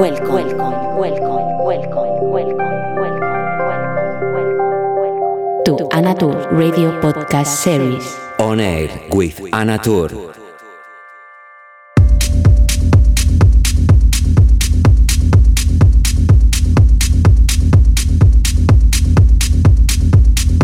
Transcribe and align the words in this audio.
welcome, 0.00 0.32
welcome, 0.32 0.96
welcome, 0.96 1.58
welcome, 1.62 2.24
welcome, 2.24 2.56
welcome, 2.96 3.20
welcome, 4.32 5.64
to 5.66 5.76
Anatur 5.92 6.48
Radio 6.50 6.98
Podcast 7.02 7.60
Series. 7.62 8.16
On 8.38 8.60
air 8.60 8.88
with 9.12 9.38
Anatur. 9.52 10.32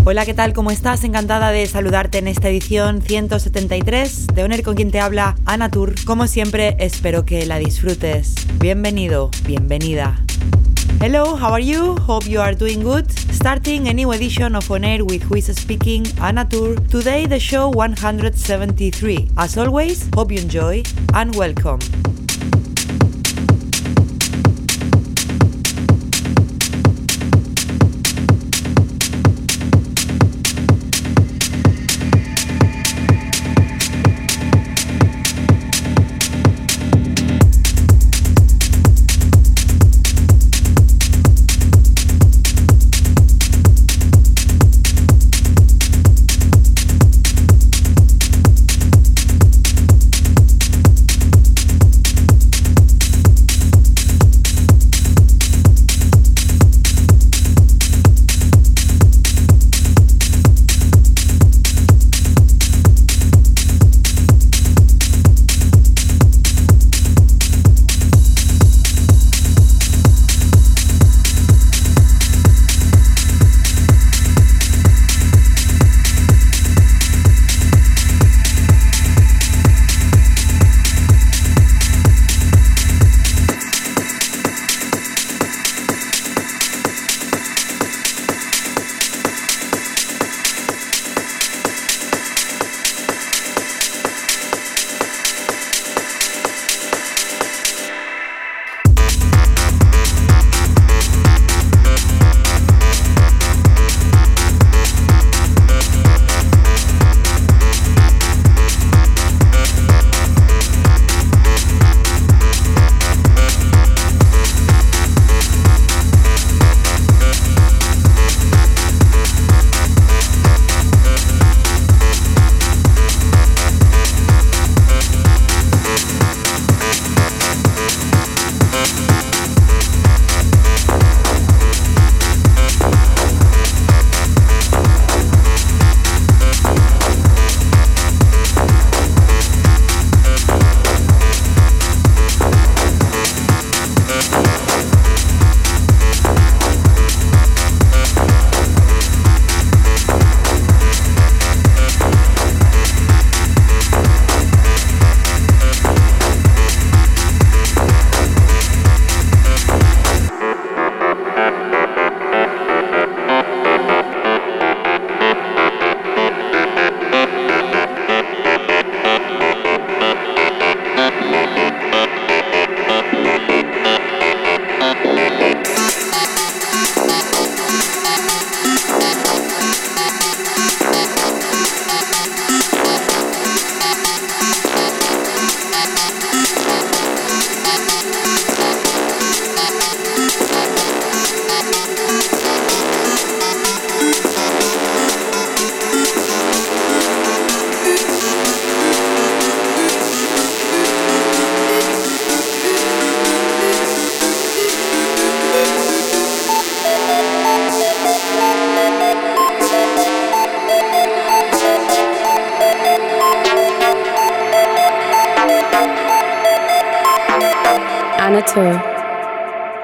Hola, 0.06 0.24
¿qué 0.24 0.32
tal? 0.32 0.54
¿Cómo 0.54 0.70
estás? 0.70 1.04
Encantada 1.04 1.50
de 1.50 1.66
saludarte 1.66 2.16
en 2.16 2.28
esta 2.28 2.48
edición 2.48 3.02
173 3.02 4.28
de 4.28 4.44
Oner 4.44 4.62
con 4.62 4.76
quien 4.76 4.90
te 4.90 5.00
habla 5.00 5.36
Ana 5.44 5.70
Tour. 5.70 5.94
Como 6.06 6.26
siempre, 6.26 6.74
espero 6.78 7.26
que 7.26 7.44
la 7.44 7.58
disfrutes. 7.58 8.45
Bienvenido, 8.58 9.30
bienvenida. 9.46 10.18
Hello, 10.98 11.36
how 11.36 11.52
are 11.52 11.60
you? 11.60 11.94
Hope 11.98 12.26
you 12.26 12.40
are 12.40 12.54
doing 12.54 12.82
good. 12.82 13.06
Starting 13.30 13.86
a 13.88 13.92
new 13.92 14.10
edition 14.12 14.56
of 14.56 14.70
On 14.70 14.82
Air 14.82 15.04
with 15.04 15.22
Who 15.24 15.36
is 15.36 15.54
Speaking, 15.54 16.06
Anna 16.20 16.46
Tour. 16.46 16.74
Today, 16.88 17.26
the 17.26 17.38
show 17.38 17.68
173. 17.68 19.28
As 19.36 19.58
always, 19.58 20.08
hope 20.14 20.32
you 20.32 20.40
enjoy 20.40 20.82
and 21.12 21.34
welcome. 21.36 21.80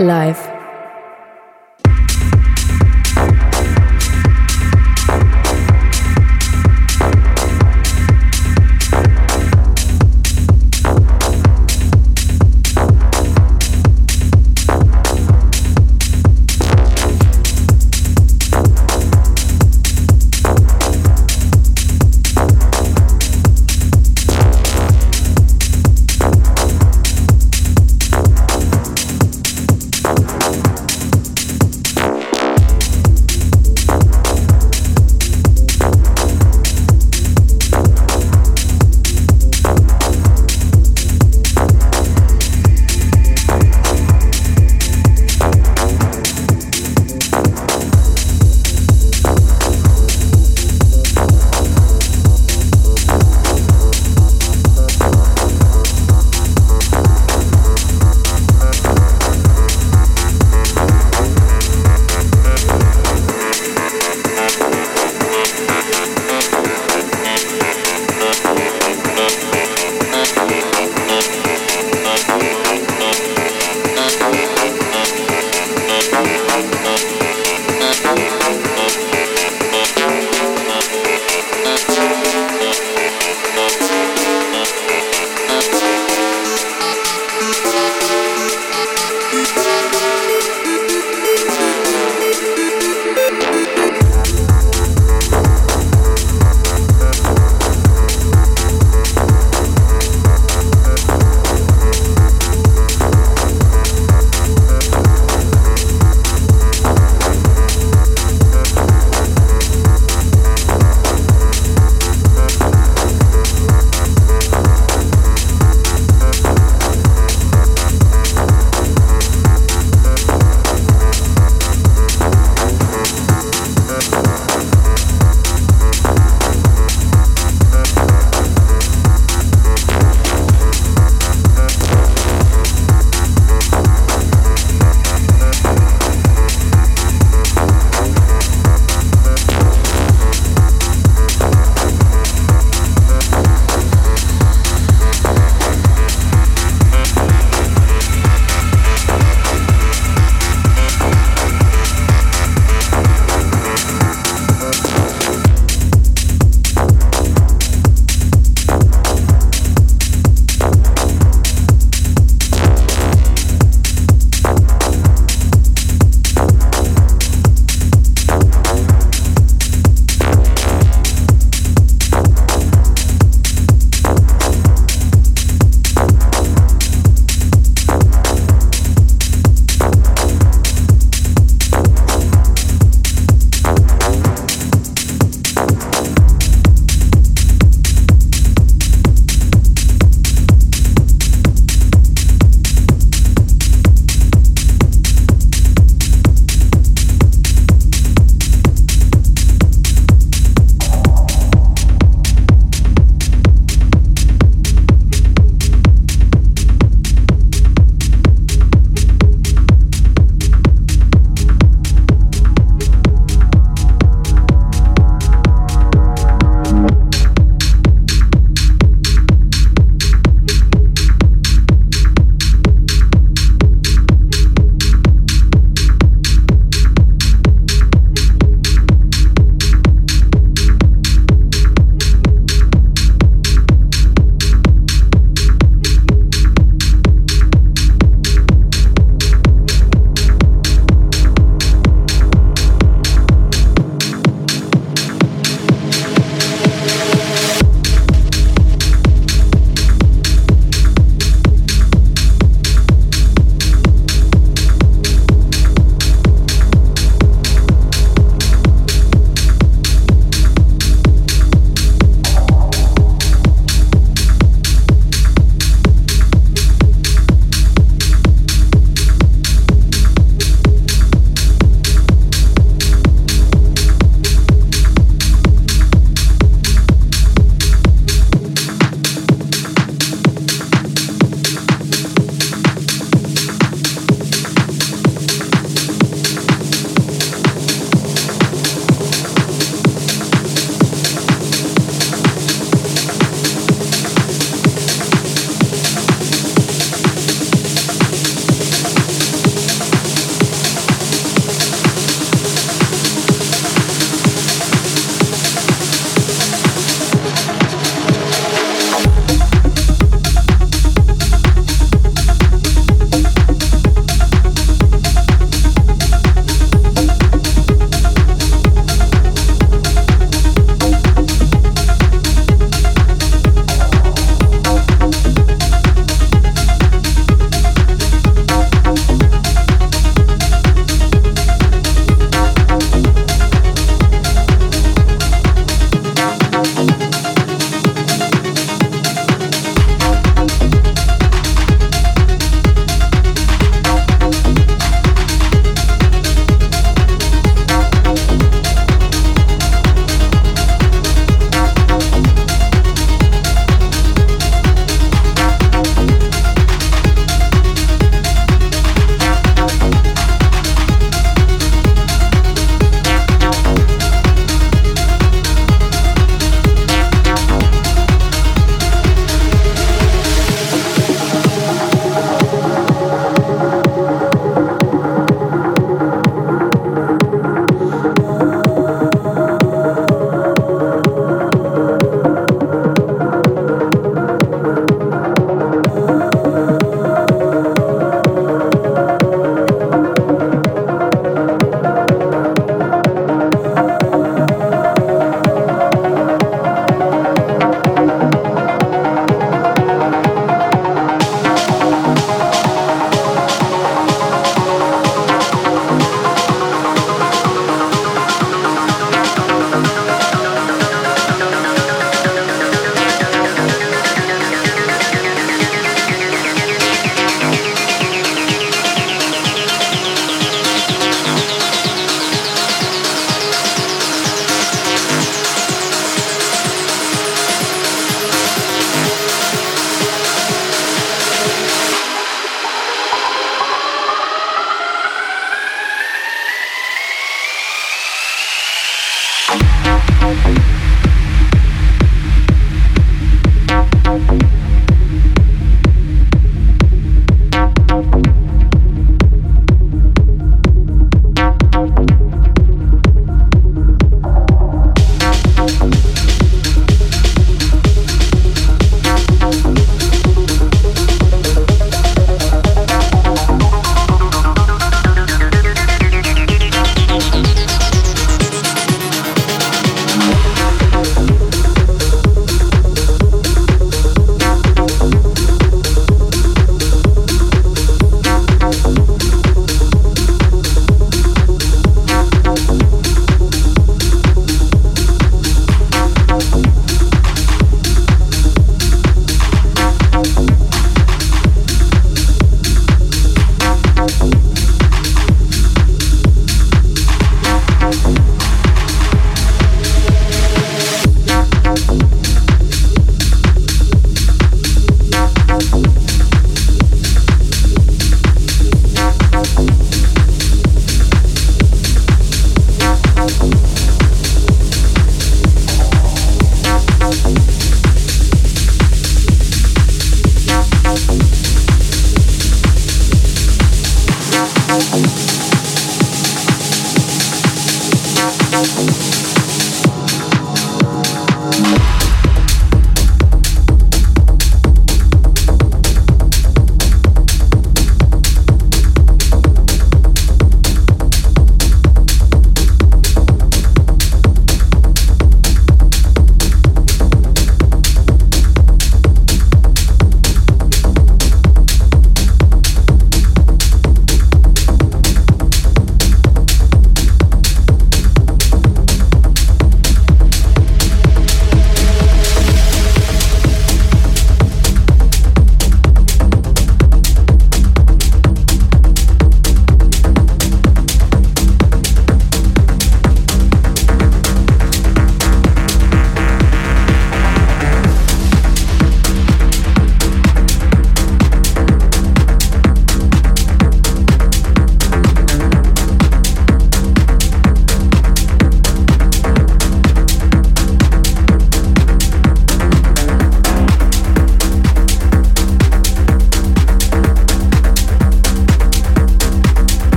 live. 0.00 0.47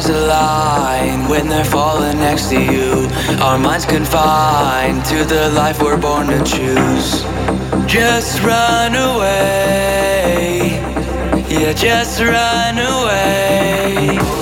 Stars 0.00 0.08
align 0.08 1.28
when 1.28 1.48
they're 1.48 1.64
falling 1.64 2.16
next 2.18 2.48
to 2.48 2.58
you. 2.58 3.06
Our 3.42 3.58
minds 3.58 3.84
confined 3.84 5.04
to 5.06 5.22
the 5.24 5.50
life 5.50 5.82
we're 5.82 5.98
born 5.98 6.28
to 6.28 6.42
choose. 6.44 7.22
Just 7.86 8.42
run 8.42 8.94
away. 8.94 10.80
Yeah, 11.50 11.74
just 11.74 12.20
run 12.20 12.78
away. 12.78 14.41